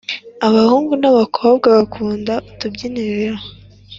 [0.47, 3.35] Abahungu na abakobwa bakunda utubyiniro